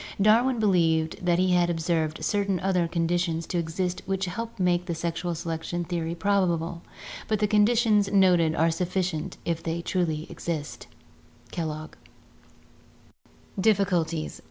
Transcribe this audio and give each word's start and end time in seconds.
"Darwin 0.19 0.57
believed 0.57 1.23
that 1.23 1.37
he 1.37 1.51
had 1.51 1.69
observed 1.69 2.23
certain 2.25 2.59
other 2.61 2.87
conditions 2.87 3.45
to 3.45 3.59
exist 3.59 4.01
which 4.07 4.25
helped 4.25 4.59
make 4.59 4.87
the 4.87 4.95
sexual 4.95 5.35
selection 5.35 5.83
theory 5.83 6.15
probable, 6.15 6.81
but 7.27 7.37
the 7.37 7.45
conditions 7.47 8.11
noted 8.11 8.55
are 8.55 8.71
sufficient 8.71 9.37
if 9.45 9.61
they 9.61 9.79
truly 9.79 10.25
exist" 10.31 10.87
(Kellogg). 11.51 11.93
Difficulties. 13.59 14.39